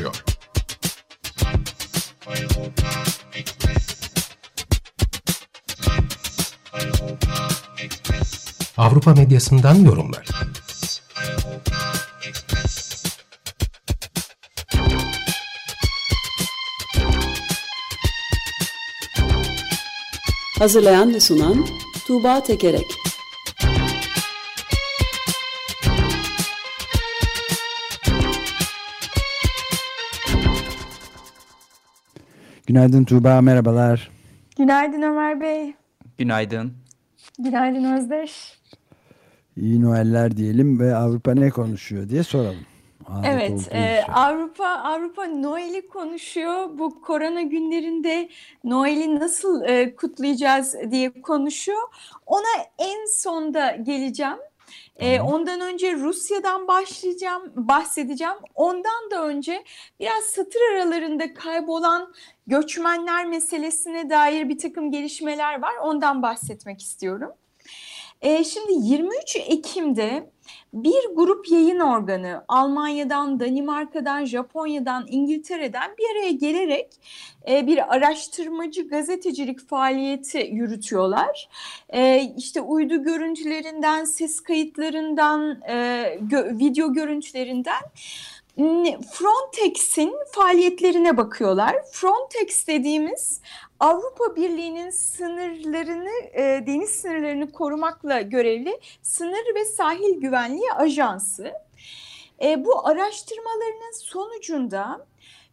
[0.00, 0.24] Konuşuyor?
[8.76, 10.26] Avrupa medyasından yorumlar.
[20.58, 21.66] Hazırlayan ve sunan
[22.06, 22.99] Tuğba Tekerek
[32.70, 34.10] Günaydın Tuğba, merhabalar.
[34.58, 35.74] Günaydın Ömer Bey.
[36.18, 36.72] Günaydın.
[37.38, 38.58] Günaydın Özdeş.
[39.56, 42.66] İyi Noeller diyelim ve Avrupa ne konuşuyor diye soralım.
[43.08, 46.78] Adet evet, e, Avrupa Avrupa Noel'i konuşuyor.
[46.78, 48.28] Bu korona günlerinde
[48.64, 51.82] Noel'i nasıl e, kutlayacağız diye konuşuyor.
[52.26, 54.38] Ona en sonda geleceğim.
[54.96, 58.36] E, ondan önce Rusya'dan başlayacağım, bahsedeceğim.
[58.54, 59.64] Ondan da önce
[60.00, 62.14] biraz satır aralarında kaybolan
[62.46, 65.74] göçmenler meselesine dair bir takım gelişmeler var.
[65.82, 67.32] Ondan bahsetmek istiyorum.
[68.20, 70.30] E, şimdi 23 Ekim'de
[70.72, 76.86] bir grup yayın organı Almanya'dan, Danimarka'dan, Japonya'dan, İngiltere'den bir araya gelerek
[77.48, 81.48] e, bir araştırmacı gazetecilik faaliyeti yürütüyorlar.
[81.88, 87.82] E, işte uydu görüntülerinden, ses kayıtlarından, e, gö video görüntülerinden
[89.12, 91.76] Frontex'in faaliyetlerine bakıyorlar.
[91.92, 93.40] Frontex dediğimiz
[93.80, 101.52] Avrupa Birliği'nin sınırlarını, e, deniz sınırlarını korumakla görevli Sınır ve Sahil Güvenliği Ajansı.
[102.42, 105.06] E, bu araştırmalarının sonucunda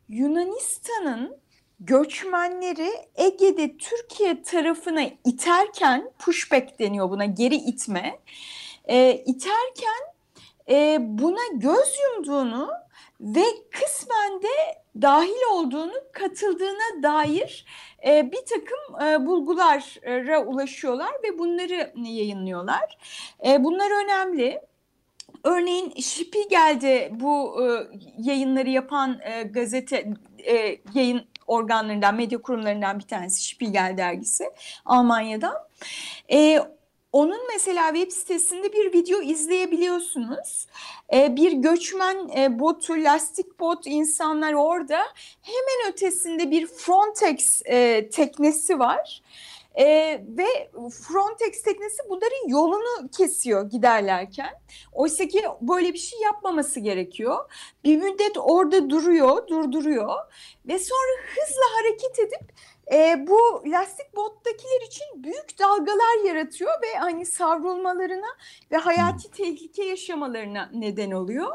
[0.10, 1.38] Yunanistan'ın
[1.80, 8.20] göçmenleri Ege'de Türkiye tarafına iterken, pushback deniyor buna, geri itme,
[8.86, 10.04] e, iterken
[10.70, 12.70] e, buna göz yumduğunu
[13.20, 14.48] ve kısmen de
[15.02, 17.66] dahil olduğunu, katıldığına dair
[18.08, 22.98] e, bir takım e, bulgulara ulaşıyorlar ve bunları yayınlıyorlar.
[23.48, 24.62] E, bunlar önemli.
[25.44, 30.14] Örneğin Spiegel'de bu e, yayınları yapan e, gazete
[30.46, 34.52] e, yayın organlarından, medya kurumlarından bir tanesi Spiegel dergisi
[34.86, 35.56] Almanya'dan.
[36.32, 36.60] E,
[37.12, 40.68] onun mesela web sitesinde bir video izleyebiliyorsunuz.
[41.14, 45.00] Ee, bir göçmen e, botu, lastik bot insanlar orada.
[45.42, 49.22] Hemen ötesinde bir Frontex e, teknesi var.
[49.76, 49.86] E,
[50.28, 54.62] ve Frontex teknesi bunların yolunu kesiyor giderlerken.
[54.94, 57.52] Oysa ki böyle bir şey yapmaması gerekiyor.
[57.84, 60.16] Bir müddet orada duruyor, durduruyor
[60.68, 62.54] ve sonra hızla hareket edip
[62.94, 68.28] e, bu lastik bottakiler için büyük dalgalar yaratıyor ve hani savrulmalarına
[68.72, 71.52] ve hayati tehlike yaşamalarına neden oluyor.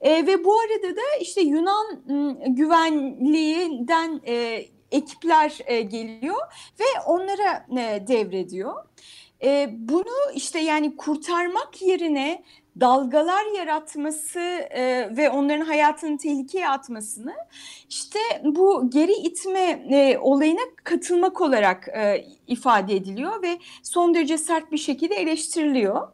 [0.00, 2.02] E, ve bu arada da işte Yunan
[2.54, 6.40] güvenliğinden e, ekipler e, geliyor
[6.80, 8.84] ve onlara e, devrediyor.
[9.42, 12.44] E, bunu işte yani kurtarmak yerine
[12.80, 14.40] dalgalar yaratması
[14.70, 17.34] e, ve onların hayatını tehlikeye atmasını
[17.88, 24.72] işte bu geri itme e, olayına katılmak olarak e, ifade ediliyor ve son derece sert
[24.72, 26.08] bir şekilde eleştiriliyor.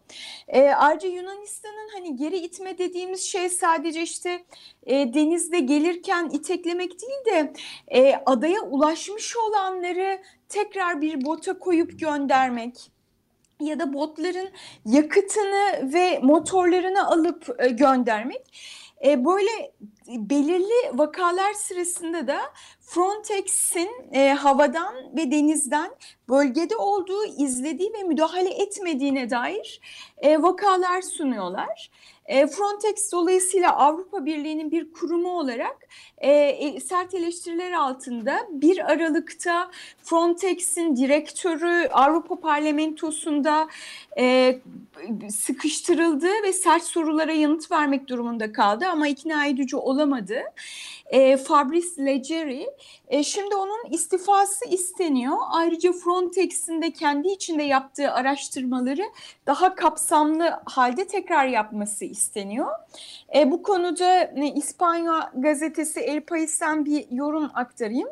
[0.49, 4.45] E, ayrıca Yunanistan'ın hani geri itme dediğimiz şey sadece işte
[4.87, 7.53] e, denizde gelirken iteklemek değil de
[7.89, 12.98] e, adaya ulaşmış olanları tekrar bir bota koyup göndermek
[13.61, 14.49] ya da botların
[14.85, 18.53] yakıtını ve motorlarını alıp e, göndermek.
[19.05, 19.73] E, böyle
[20.09, 22.41] belirli vakalar sırasında da
[22.81, 25.91] Frontex'in e, havadan ve denizden
[26.29, 29.81] bölgede olduğu, izlediği ve müdahale etmediğine dair
[30.19, 31.91] e, vakalar sunuyorlar.
[32.29, 35.89] E, Frontex dolayısıyla Avrupa Birliği'nin bir kurumu olarak
[36.19, 39.71] e, e sert eleştiriler altında bir Aralık'ta
[40.03, 43.69] Frontex'in direktörü Avrupa Parlamentosu'nda
[44.19, 44.59] e,
[45.31, 50.41] sıkıştırıldı ve sert sorulara yanıt vermek durumunda kaldı ama ikna edici olamadı.
[51.07, 52.67] E, Fabrice Leggeri
[53.09, 55.37] e, şimdi onun istifası isteniyor.
[55.51, 59.05] Ayrıca Frontex'in de kendi içinde yaptığı araştırmaları
[59.47, 62.18] daha kapsamlı halde tekrar yapması isteniyor.
[63.35, 68.09] E, bu konuda e, İspanya gazetesi El País'ten bir yorum aktarayım.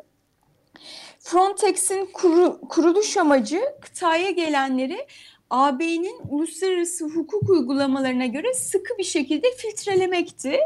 [1.19, 5.07] Frontex'in kuru, kuruluş amacı kıtaya gelenleri
[5.49, 10.59] AB'nin uluslararası hukuk uygulamalarına göre sıkı bir şekilde filtrelemekti.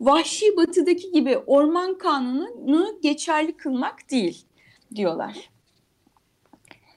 [0.00, 4.46] Vahşi batıdaki gibi orman kanununu geçerli kılmak değil
[4.94, 5.53] diyorlar.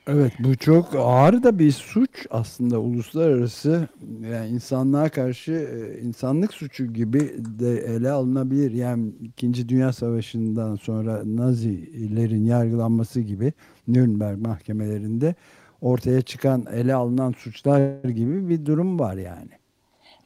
[0.07, 3.87] Evet bu çok ağır da bir suç aslında uluslararası
[4.31, 8.71] yani insanlığa karşı e, insanlık suçu gibi de ele alınabilir.
[8.71, 9.69] Yani 2.
[9.69, 13.53] Dünya Savaşı'ndan sonra Nazilerin yargılanması gibi
[13.87, 15.35] Nürnberg mahkemelerinde
[15.81, 19.51] ortaya çıkan ele alınan suçlar gibi bir durum var yani.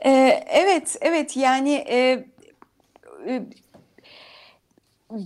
[0.06, 2.26] Ee, evet, evet yani e,
[3.28, 3.46] e,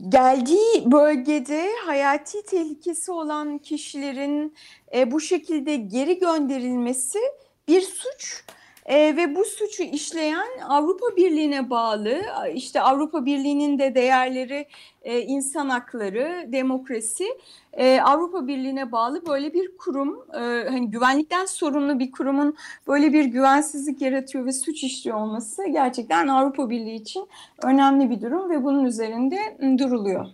[0.09, 4.55] geldiği bölgede hayati tehlikesi olan kişilerin
[4.95, 7.19] e, bu şekilde geri gönderilmesi
[7.67, 8.43] bir suç.
[8.85, 12.21] E, ve bu suçu işleyen Avrupa Birliği'ne bağlı,
[12.53, 14.67] işte Avrupa Birliği'nin de değerleri
[15.03, 17.25] e, insan hakları, demokrasi,
[17.73, 22.55] e, Avrupa Birliği'ne bağlı böyle bir kurum, e, hani güvenlikten sorumlu bir kurumun
[22.87, 27.27] böyle bir güvensizlik yaratıyor ve suç işliyor olması gerçekten Avrupa Birliği için
[27.63, 29.37] önemli bir durum ve bunun üzerinde
[29.79, 30.25] duruluyor.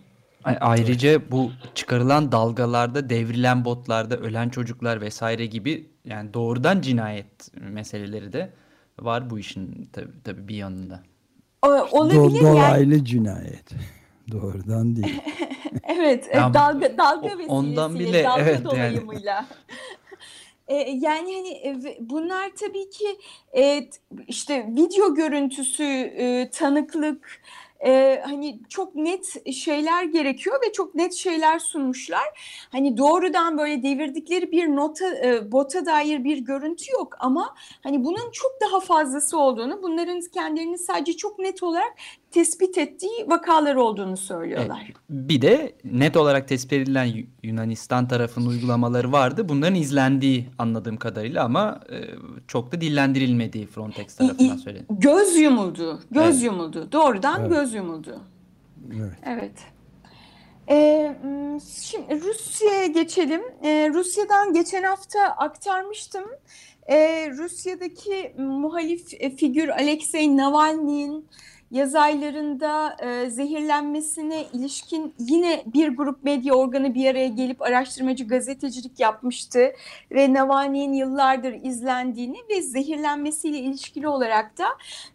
[0.44, 8.50] Ayrıca bu çıkarılan dalgalarda, devrilen botlarda ölen çocuklar vesaire gibi yani doğrudan cinayet meseleleri de
[9.00, 11.02] var bu işin tabii, tabii bir yanında.
[11.62, 13.04] Olabilir Do dolaylı yani.
[13.04, 13.70] cinayet.
[14.30, 15.20] Doğrudan değil.
[15.88, 19.32] evet, yani, dalga dalga vesilesiyle, ondan bile dalga evet dolayımıyla.
[19.32, 19.46] Yani.
[20.68, 23.04] E, yani hani e, bunlar tabii ki
[23.56, 23.88] e,
[24.28, 26.12] işte video görüntüsü,
[26.52, 27.42] tanıklık,
[27.84, 32.40] e, hani çok net şeyler gerekiyor ve çok net şeyler sunmuşlar.
[32.72, 38.30] Hani doğrudan böyle devirdikleri bir nota e, bota dair bir görüntü yok ama hani bunun
[38.32, 41.92] çok daha fazlası olduğunu, bunların kendilerini sadece çok net olarak
[42.32, 44.82] tespit ettiği vakalar olduğunu söylüyorlar.
[44.84, 47.12] Evet, bir de net olarak tespit edilen
[47.42, 49.48] Yunanistan tarafının uygulamaları vardı.
[49.48, 51.98] Bunların izlendiği anladığım kadarıyla ama e,
[52.48, 54.84] çok da dillendirilmediği Frontex tarafından söyledi.
[54.90, 56.00] Göz yumuldu.
[56.10, 56.44] Göz evet.
[56.44, 56.92] yumuldu.
[56.92, 57.50] Doğrudan evet.
[57.50, 58.20] göz yumuldu.
[58.96, 59.18] Evet.
[59.26, 59.52] Evet.
[60.70, 61.16] Ee,
[61.82, 63.42] şimdi Rusya'ya geçelim.
[63.62, 66.24] Ee, Rusya'dan geçen hafta aktarmıştım.
[66.90, 69.08] Ee, Rusya'daki muhalif
[69.38, 71.26] figür Alexei Navalny'in
[71.72, 79.00] yaz aylarında e, zehirlenmesine ilişkin yine bir grup medya organı bir araya gelip araştırmacı gazetecilik
[79.00, 79.72] yapmıştı
[80.10, 84.66] ve Navalny'nin yıllardır izlendiğini ve zehirlenmesiyle ilişkili olarak da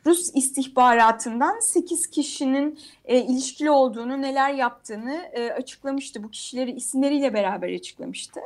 [0.06, 6.24] Rus istihbaratından 8 kişinin e, ilişkili olduğunu, neler yaptığını e, açıklamıştı.
[6.24, 8.39] Bu kişileri isimleriyle beraber açıklamıştı.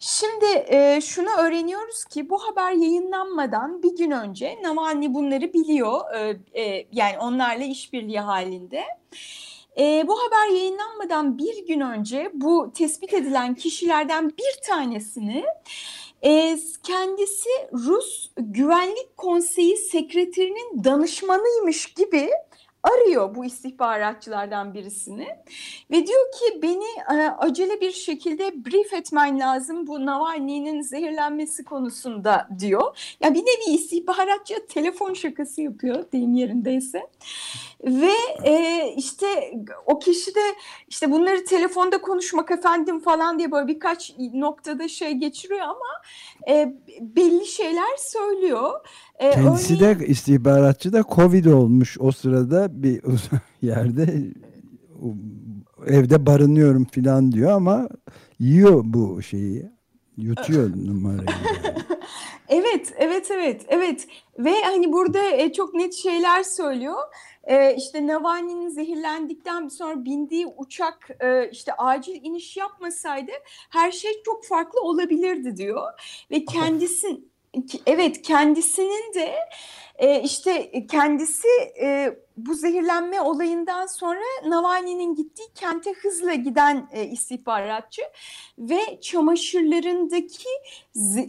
[0.00, 6.14] Şimdi e, şunu öğreniyoruz ki bu haber yayınlanmadan bir gün önce Navalny bunları biliyor.
[6.14, 8.84] E, e, yani onlarla işbirliği halinde.
[9.78, 15.44] E, bu haber yayınlanmadan bir gün önce bu tespit edilen kişilerden bir tanesini
[16.22, 22.30] e, kendisi Rus Güvenlik Konseyi Sekreterinin danışmanıymış gibi
[22.86, 25.26] arıyor bu istihbaratçılardan birisini
[25.90, 32.48] ve diyor ki beni e, acele bir şekilde brief etmen lazım bu Navalny'nin zehirlenmesi konusunda
[32.58, 33.16] diyor.
[33.20, 37.06] Ya bir nevi istihbaratçı telefon şakası yapıyor deyim yerindeyse.
[37.84, 38.12] Ve
[38.44, 39.26] e, işte
[39.86, 40.40] o kişi de
[40.88, 46.02] işte bunları telefonda konuşmak efendim falan diye böyle birkaç noktada şey geçiriyor ama
[46.48, 48.70] e, belli şeyler söylüyor.
[49.18, 53.02] E, Kendisi örneğin, de istihbaratçı da Covid olmuş o sırada bir
[53.62, 54.24] yerde
[55.86, 57.88] evde barınıyorum falan diyor ama
[58.38, 59.70] yiyor bu şeyi
[60.16, 61.26] yutuyor numarayı.
[61.28, 61.85] Yani.
[62.48, 64.06] Evet, evet, evet, evet.
[64.38, 67.02] Ve hani burada e, çok net şeyler söylüyor.
[67.44, 73.32] E, işte Navalny'nin zehirlendikten sonra bindiği uçak e, işte acil iniş yapmasaydı
[73.70, 75.92] her şey çok farklı olabilirdi diyor.
[76.30, 77.20] Ve kendisi
[77.86, 79.34] evet kendisinin de
[79.98, 81.48] e, işte kendisi
[81.80, 88.02] e, bu zehirlenme olayından sonra Navalny'nin gittiği kente hızla giden e, istihbaratçı
[88.58, 90.48] ve çamaşırlarındaki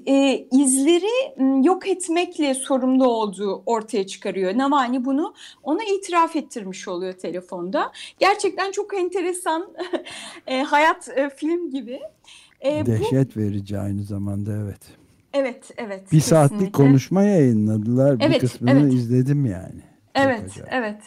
[0.06, 4.58] e, izleri yok etmekle sorumlu olduğu ortaya çıkarıyor.
[4.58, 5.34] Navalny bunu
[5.64, 7.92] ona itiraf ettirmiş oluyor telefonda.
[8.20, 9.74] Gerçekten çok enteresan
[10.48, 12.00] e, hayat e, film gibi.
[12.62, 14.97] E, Dehşet bu, verici aynı zamanda evet.
[15.34, 16.02] Evet, evet.
[16.02, 16.28] Bir kesinlikle.
[16.28, 18.18] saatlik konuşma yayınladılar.
[18.22, 18.94] Evet, bir kısmını evet.
[18.94, 19.82] izledim yani.
[20.16, 21.02] Evet, evet.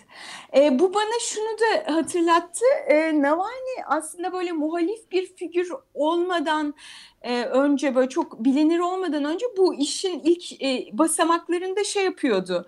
[0.57, 2.65] E, bu bana şunu da hatırlattı.
[2.89, 6.75] E, Navalny aslında böyle muhalif bir figür olmadan
[7.23, 12.67] e, önce böyle çok bilinir olmadan önce bu işin ilk e, basamaklarında şey yapıyordu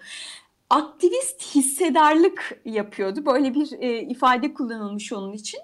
[0.73, 3.26] aktivist hissedarlık yapıyordu.
[3.26, 5.61] Böyle bir e, ifade kullanılmış onun için.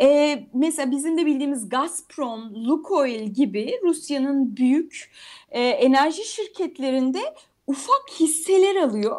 [0.00, 5.10] E, mesela bizim de bildiğimiz Gazprom, Lukoil gibi Rusya'nın büyük
[5.50, 7.34] e, enerji şirketlerinde
[7.66, 9.16] ufak hisseler alıyor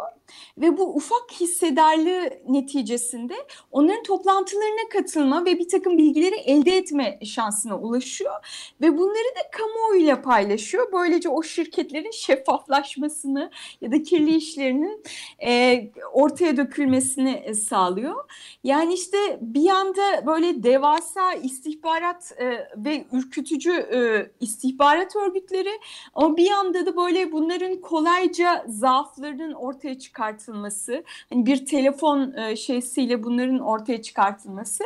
[0.57, 3.36] ve bu ufak hissedarlığı neticesinde
[3.71, 8.33] onların toplantılarına katılma ve bir takım bilgileri elde etme şansına ulaşıyor
[8.81, 10.91] ve bunları da kamuoyuyla paylaşıyor.
[10.93, 15.03] Böylece o şirketlerin şeffaflaşmasını ya da kirli işlerinin
[15.45, 15.83] e,
[16.13, 18.29] ortaya dökülmesini e, sağlıyor.
[18.63, 25.79] Yani işte bir yanda böyle devasa istihbarat e, ve ürkütücü e, istihbarat örgütleri
[26.13, 33.23] ama bir yanda da böyle bunların kolayca zaaflarının ortaya çıkartılması, hani bir telefon e, şeysiyle
[33.23, 34.83] bunların ortaya çıkartılması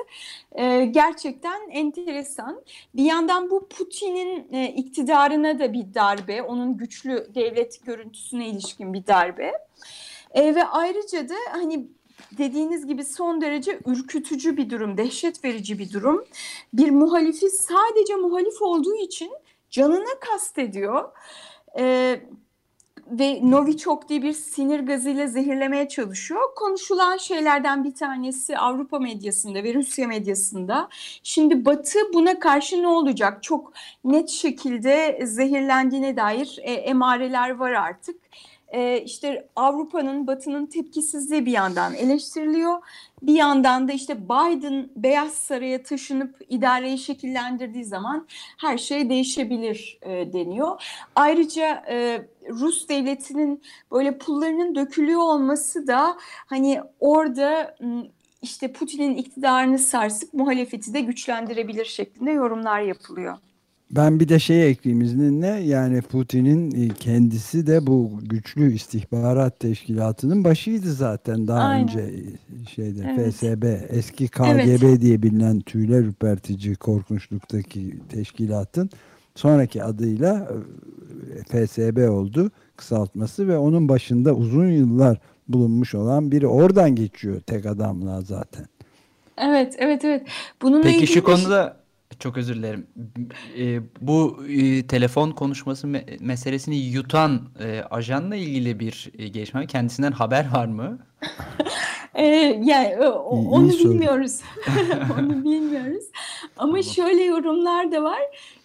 [0.52, 2.62] e, gerçekten enteresan.
[2.96, 9.08] Bir yandan bu Putin'in e, iktidarına da bir darbe, onun güçlü devlet görüntüsüne ilişkin bir
[9.08, 9.52] darbe.
[10.32, 11.88] E, ve ayrıca da hani
[12.38, 16.26] dediğiniz gibi son derece ürkütücü bir durum, dehşet verici bir durum.
[16.74, 19.32] Bir muhalifi sadece muhalif olduğu için
[19.70, 21.12] canına kastediyor.
[21.80, 22.22] Ee,
[23.08, 26.42] ve Novichok diye bir sinir gazıyla zehirlemeye çalışıyor.
[26.56, 30.90] Konuşulan şeylerden bir tanesi Avrupa medyasında ve Rusya medyasında.
[31.24, 33.44] Şimdi Batı buna karşı ne olacak?
[33.44, 38.16] Çok net şekilde zehirlendiğine dair e, emareler var artık
[38.74, 42.82] e, işte Avrupa'nın, Batı'nın tepkisizliği bir yandan eleştiriliyor.
[43.22, 50.34] Bir yandan da işte Biden Beyaz Saray'a taşınıp idareyi şekillendirdiği zaman her şey değişebilir e,
[50.34, 50.84] deniyor.
[51.16, 57.76] Ayrıca e, Rus devletinin böyle pullarının dökülüyor olması da hani orada
[58.42, 63.38] işte Putin'in iktidarını sarsıp muhalefeti de güçlendirebilir şeklinde yorumlar yapılıyor.
[63.96, 70.44] Ben bir de şey ekleyeyim izninle yani Putin'in e, kendisi de bu güçlü istihbarat teşkilatının
[70.44, 71.84] başıydı zaten daha Aynen.
[71.84, 73.34] önce e, şeyde evet.
[73.34, 75.02] FSB eski KGB evet.
[75.02, 78.90] diye bilinen tüyler ürpertici korkunçluktaki teşkilatın
[79.36, 80.48] sonraki adıyla
[81.36, 87.66] e, FSB oldu kısaltması ve onun başında uzun yıllar bulunmuş olan biri oradan geçiyor tek
[87.66, 88.66] adamla zaten.
[89.38, 90.28] Evet evet evet.
[90.62, 91.78] Bununla Peki şu konuda
[92.20, 92.88] çok özür dilerim.
[93.58, 100.12] E, bu e, telefon konuşması me meselesini yutan e, ajanla ilgili bir e, gelişme kendisinden
[100.12, 101.00] haber var mı?
[102.16, 102.26] e,
[102.64, 103.12] yani o,
[103.50, 104.42] onu bilmiyoruz.
[105.20, 106.04] onu bilmiyoruz.
[106.58, 106.84] Ama tamam.
[106.84, 108.22] şöyle yorumlar da var.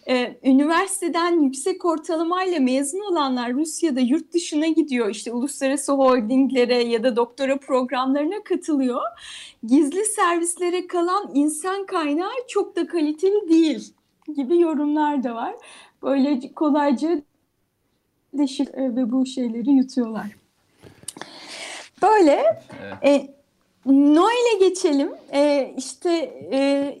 [0.09, 5.09] Ee, üniversiteden yüksek ortalamayla mezun olanlar Rusya'da yurt dışına gidiyor.
[5.09, 9.01] İşte uluslararası holdinglere ya da doktora programlarına katılıyor.
[9.63, 13.93] Gizli servislere kalan insan kaynağı çok da kaliteli değil
[14.35, 15.55] gibi yorumlar da var.
[16.03, 17.21] Böyle kolayca
[18.33, 20.35] deşir e, ve bu şeyleri yutuyorlar.
[22.01, 22.61] Böyle
[23.03, 23.03] evet.
[23.03, 23.38] e,
[23.89, 25.09] Noel'e geçelim.
[25.33, 26.11] E, işte
[26.53, 26.99] e,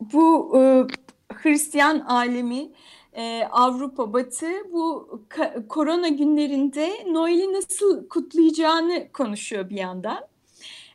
[0.00, 0.60] bu e,
[1.34, 2.70] Hristiyan alemi
[3.12, 5.20] e, Avrupa Batı bu
[5.68, 10.30] korona günlerinde Noel'i nasıl kutlayacağını konuşuyor bir yandan.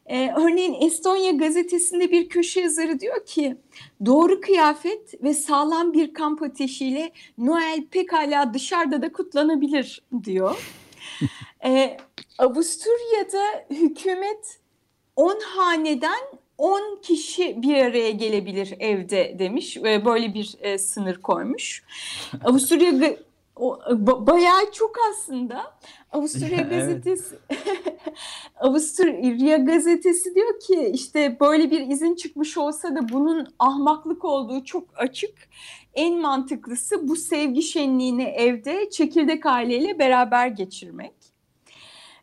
[0.06, 3.58] Ee, örneğin Estonya gazetesinde bir köşe yazarı diyor ki
[4.06, 10.70] doğru kıyafet ve sağlam bir kamp ateşiyle Noel pekala dışarıda da kutlanabilir diyor.
[11.66, 11.98] ee,
[12.38, 14.60] Avusturya'da hükümet
[15.16, 16.20] 10 haneden
[16.58, 19.78] 10 kişi bir araya gelebilir evde demiş.
[19.84, 21.84] Böyle bir e, sınır koymuş.
[22.44, 23.18] Avusturya
[23.56, 23.80] o,
[24.28, 25.74] bayağı çok aslında.
[26.12, 27.36] Avusturya gazetesi
[28.60, 34.84] Avusturya gazetesi diyor ki işte böyle bir izin çıkmış olsa da bunun ahmaklık olduğu çok
[34.96, 35.36] açık.
[35.94, 41.35] En mantıklısı bu sevgi şenliğini evde çekirdek aileyle beraber geçirmek.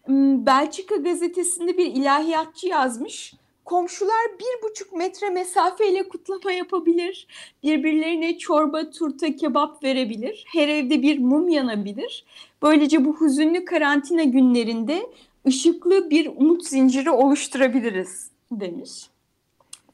[0.04, 7.26] Hmm, Belçika gazetesinde bir ilahiyatçı yazmış komşular bir buçuk metre mesafeyle kutlama yapabilir.
[7.62, 10.44] Birbirlerine çorba, turta, kebap verebilir.
[10.52, 12.24] Her evde bir mum yanabilir.
[12.62, 15.06] Böylece bu hüzünlü karantina günlerinde
[15.46, 19.06] ışıklı bir umut zinciri oluşturabiliriz demiş.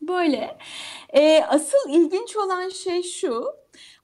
[0.02, 0.58] Böyle.
[1.08, 3.44] E, asıl ilginç olan şey şu.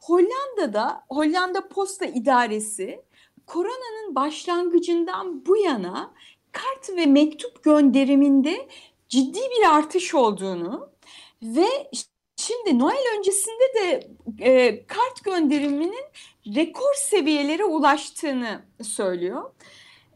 [0.00, 3.02] Hollanda'da Hollanda Posta İdaresi
[3.46, 6.14] koronanın başlangıcından bu yana
[6.52, 8.68] kart ve mektup gönderiminde
[9.08, 10.88] ciddi bir artış olduğunu
[11.42, 11.90] ve
[12.36, 16.04] şimdi Noel öncesinde de e, kart gönderiminin
[16.54, 19.50] rekor seviyelere ulaştığını söylüyor.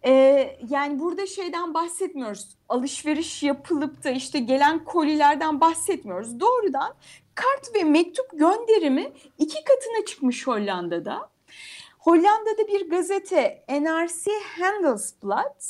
[0.06, 0.12] E,
[0.70, 2.49] yani burada şeyden bahsetmiyoruz.
[2.68, 6.40] Alışveriş yapılıp da işte gelen kolilerden bahsetmiyoruz.
[6.40, 6.94] Doğrudan
[7.35, 11.30] kart ve mektup gönderimi iki katına çıkmış Hollanda'da.
[12.08, 15.62] Hollanda'da bir gazete NRC Handelsblad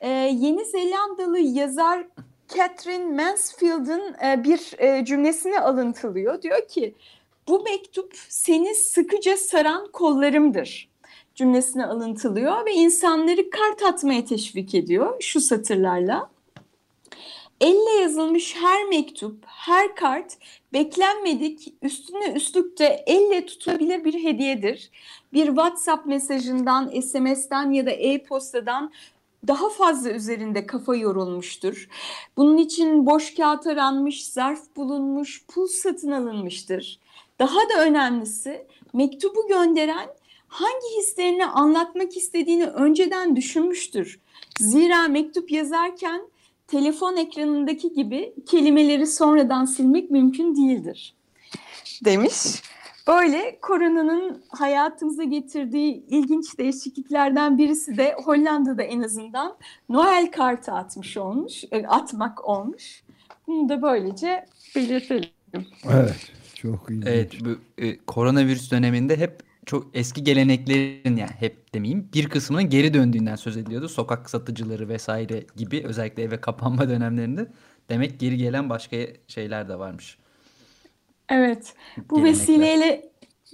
[0.00, 2.06] e, Yeni Zelandalı yazar
[2.48, 6.42] Catherine Mansfield'ın e, bir e, cümlesini alıntılıyor.
[6.42, 6.94] Diyor ki
[7.48, 10.90] bu mektup seni sıkıca saran kollarımdır.
[11.34, 16.30] cümlesine alıntılıyor ve insanları kart atmaya teşvik ediyor şu satırlarla.
[17.62, 20.38] Elle yazılmış her mektup, her kart
[20.72, 24.90] beklenmedik, üstüne üstlük de elle tutulabilir bir hediyedir.
[25.32, 28.92] Bir WhatsApp mesajından, SMS'den ya da e-postadan
[29.48, 31.88] daha fazla üzerinde kafa yorulmuştur.
[32.36, 36.98] Bunun için boş kağıt aranmış, zarf bulunmuş, pul satın alınmıştır.
[37.38, 40.08] Daha da önemlisi mektubu gönderen
[40.48, 44.20] hangi hislerini anlatmak istediğini önceden düşünmüştür.
[44.58, 46.31] Zira mektup yazarken
[46.72, 51.14] telefon ekranındaki gibi kelimeleri sonradan silmek mümkün değildir.
[52.04, 52.36] Demiş.
[53.08, 59.56] Böyle koronanın hayatımıza getirdiği ilginç değişikliklerden birisi de Hollanda'da en azından
[59.88, 63.02] Noel kartı atmış olmuş, e, atmak olmuş.
[63.46, 65.30] Bunu da böylece belirtelim.
[65.90, 67.06] Evet, çok ilginç.
[67.06, 72.94] Evet, bu e, koronavirüs döneminde hep çok eski geleneklerin yani hep demeyeyim bir kısmının geri
[72.94, 73.88] döndüğünden söz ediliyordu.
[73.88, 77.48] Sokak satıcıları vesaire gibi özellikle eve kapanma dönemlerinde
[77.88, 78.96] demek geri gelen başka
[79.28, 80.18] şeyler de varmış.
[81.28, 81.74] Evet.
[82.10, 82.40] Bu Gelenekler.
[82.40, 83.10] vesileyle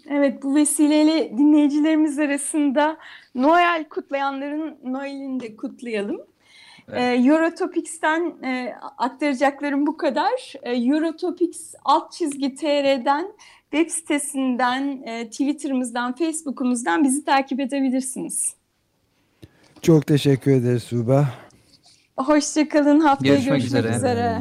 [0.08, 2.98] evet bu vesileyle dinleyicilerimiz arasında
[3.34, 6.20] Noel kutlayanların Noel'ini de kutlayalım.
[6.88, 7.00] Evet.
[7.00, 10.52] Ee, Eurotopics'ten e, aktaracaklarım bu kadar.
[10.62, 13.32] Ee, Eurotopics alt çizgi TR'den
[13.72, 18.54] web sitesinden, e, Twitter'ımızdan, Facebook'umuzdan bizi takip edebilirsiniz.
[19.82, 21.28] Çok teşekkür ederiz Suba.
[22.16, 23.00] Hoşçakalın.
[23.00, 23.96] Haftaya Görüşmek görüşmek, üzere.
[23.96, 24.40] üzere.